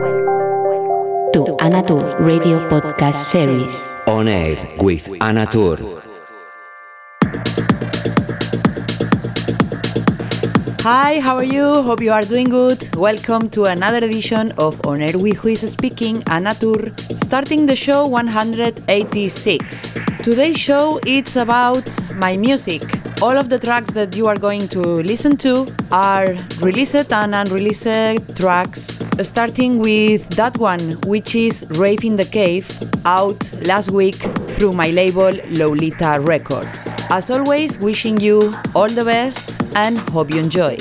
welcome, 0.00 1.32
to 1.34 1.44
Anatur 1.60 2.18
Radio 2.18 2.66
Podcast 2.70 3.20
Series. 3.28 3.84
On 4.06 4.28
air 4.28 4.56
with 4.80 5.04
Anatur. 5.20 5.76
Hi, 10.84 11.20
how 11.20 11.36
are 11.36 11.44
you? 11.44 11.82
Hope 11.82 12.00
you 12.00 12.12
are 12.12 12.22
doing 12.22 12.48
good. 12.48 12.96
Welcome 12.96 13.50
to 13.50 13.64
another 13.64 13.98
edition 13.98 14.52
of 14.56 14.80
On 14.86 15.02
Air 15.02 15.18
with 15.18 15.36
Who 15.36 15.50
is 15.50 15.70
Speaking, 15.70 16.16
Anatur, 16.32 16.98
starting 17.26 17.66
the 17.66 17.76
show 17.76 18.06
186. 18.06 20.00
Today's 20.24 20.56
show 20.56 20.98
it's 21.04 21.36
about 21.36 21.84
my 22.16 22.38
music. 22.38 22.97
All 23.20 23.36
of 23.36 23.48
the 23.48 23.58
tracks 23.58 23.92
that 23.94 24.16
you 24.16 24.26
are 24.26 24.36
going 24.36 24.68
to 24.68 24.80
listen 24.80 25.36
to 25.38 25.66
are 25.90 26.36
released 26.62 27.12
and 27.12 27.34
unreleased 27.34 28.36
tracks, 28.36 29.00
starting 29.22 29.80
with 29.80 30.28
that 30.36 30.56
one, 30.58 30.78
which 31.04 31.34
is 31.34 31.66
Rave 31.70 32.04
in 32.04 32.16
the 32.16 32.24
Cave, 32.24 32.68
out 33.04 33.36
last 33.66 33.90
week 33.90 34.14
through 34.54 34.70
my 34.70 34.90
label 34.90 35.32
Lolita 35.50 36.20
Records. 36.20 36.88
As 37.10 37.28
always, 37.32 37.80
wishing 37.80 38.18
you 38.18 38.54
all 38.72 38.88
the 38.88 39.04
best 39.04 39.66
and 39.74 39.98
hope 40.10 40.30
you 40.32 40.38
enjoy. 40.38 40.76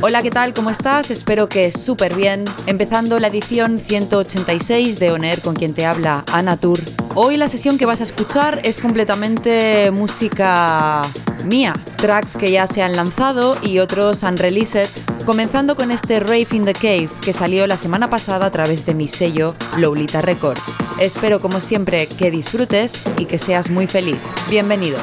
Hola, 0.00 0.22
¿qué 0.22 0.30
tal? 0.30 0.54
¿Cómo 0.54 0.70
estás? 0.70 1.10
Espero 1.10 1.50
que 1.50 1.70
súper 1.70 2.16
bien. 2.16 2.44
Empezando 2.66 3.18
la 3.18 3.28
edición 3.28 3.78
186 3.78 4.98
de 4.98 5.10
Oner 5.10 5.42
con 5.42 5.54
quien 5.54 5.74
te 5.74 5.84
habla 5.84 6.24
Ana 6.32 6.56
Tour. 6.56 6.80
Hoy 7.14 7.36
la 7.36 7.46
sesión 7.46 7.76
que 7.76 7.84
vas 7.84 8.00
a 8.00 8.04
escuchar 8.04 8.62
es 8.64 8.80
completamente 8.80 9.90
música 9.90 11.02
mía. 11.44 11.72
Tracks 11.96 12.36
que 12.36 12.50
ya 12.50 12.66
se 12.66 12.82
han 12.82 12.94
lanzado 12.94 13.56
y 13.62 13.78
otros 13.78 14.22
unreleased. 14.22 14.88
Comenzando 15.24 15.76
con 15.76 15.90
este 15.90 16.20
Rave 16.20 16.48
in 16.52 16.64
the 16.64 16.72
Cave 16.72 17.08
que 17.20 17.32
salió 17.32 17.66
la 17.66 17.76
semana 17.76 18.08
pasada 18.08 18.46
a 18.46 18.50
través 18.50 18.86
de 18.86 18.94
mi 18.94 19.08
sello 19.08 19.54
Lolita 19.78 20.20
Records. 20.20 20.62
Espero 20.98 21.40
como 21.40 21.60
siempre 21.60 22.06
que 22.06 22.30
disfrutes 22.30 22.92
y 23.18 23.26
que 23.26 23.38
seas 23.38 23.70
muy 23.70 23.86
feliz. 23.86 24.18
Bienvenido. 24.50 24.98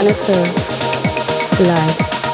Anatole. 0.00 0.44
Live. 1.58 2.27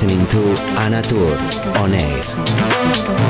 Listening 0.00 0.24
to 0.28 0.38
Anatur 0.76 1.36
on 1.76 1.92
air. 1.92 3.27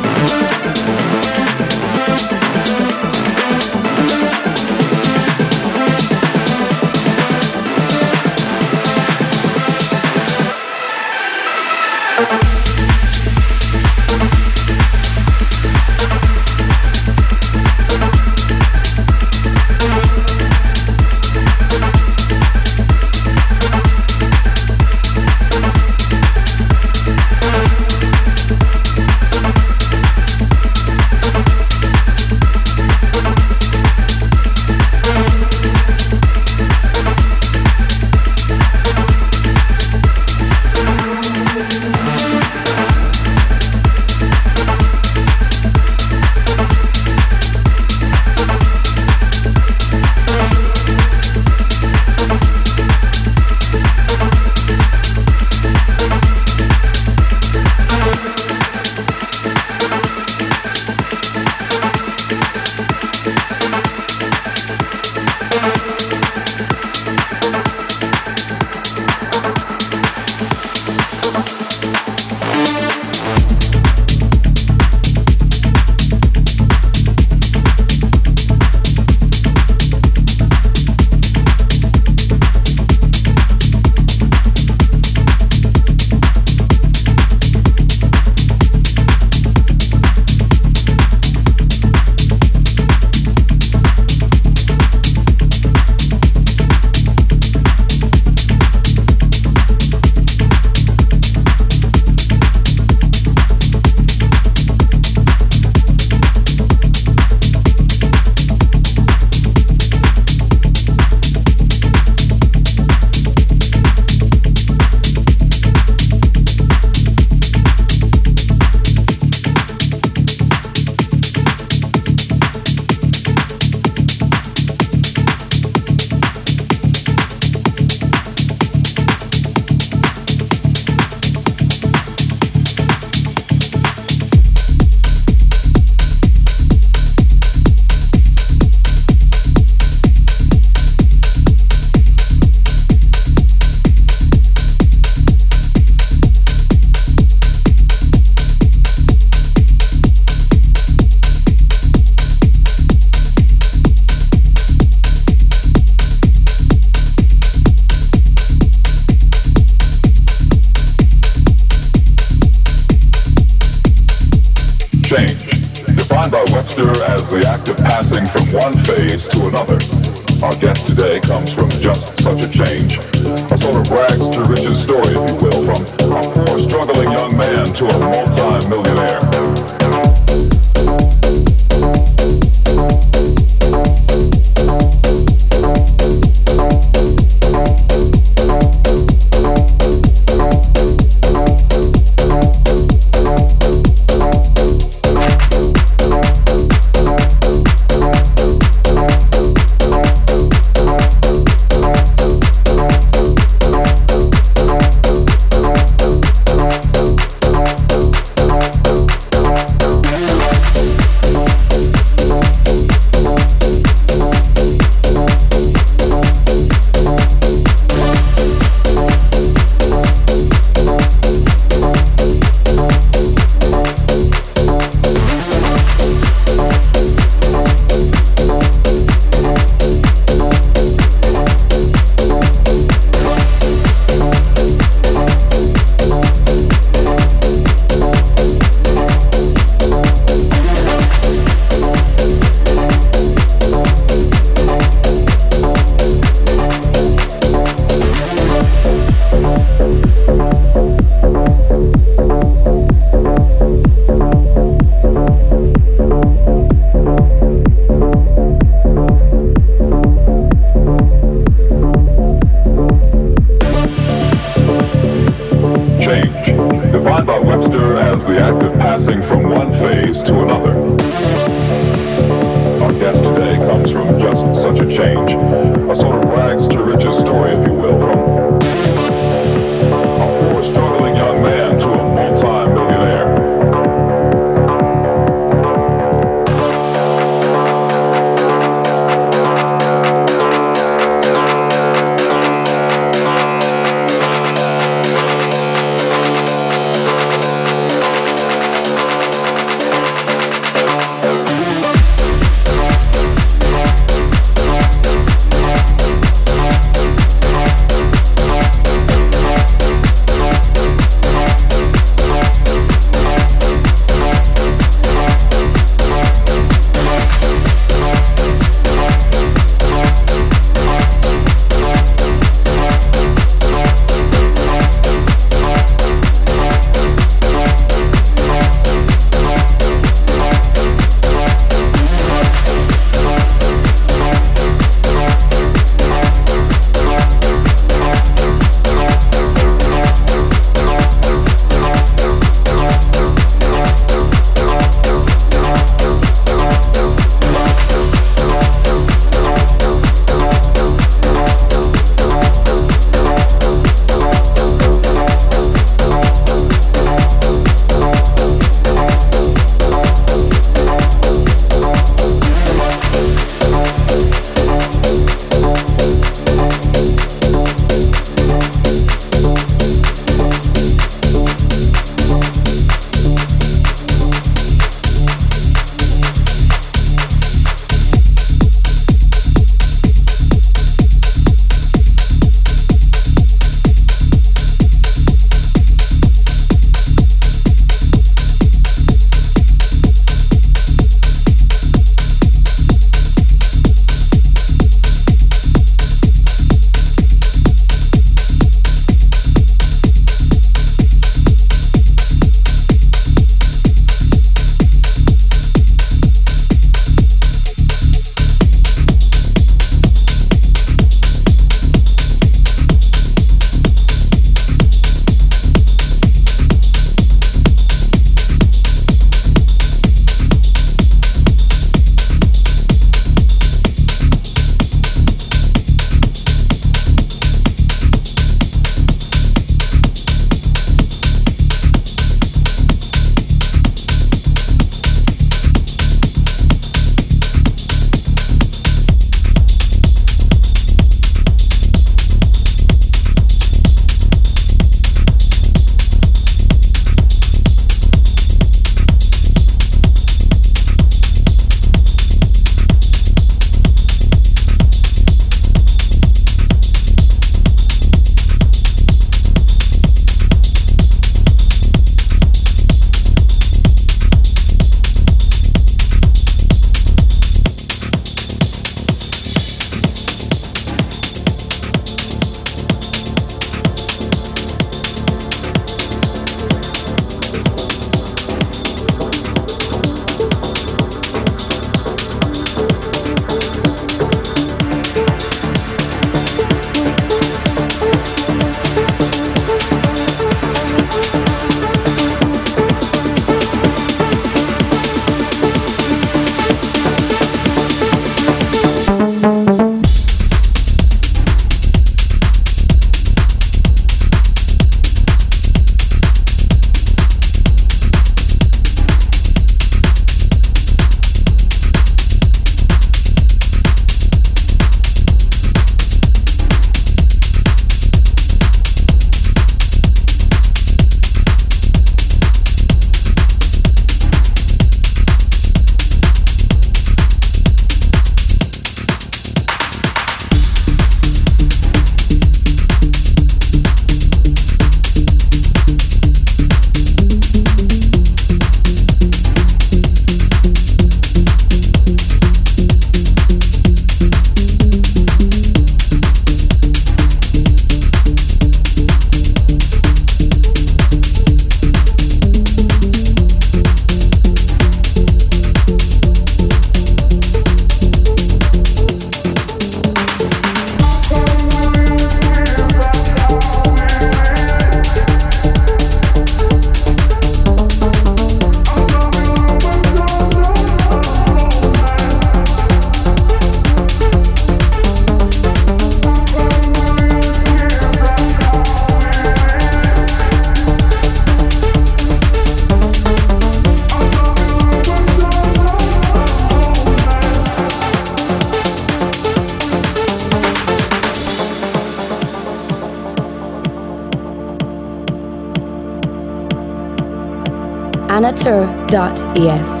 dot 599.11 599.43
es. 599.57 600.00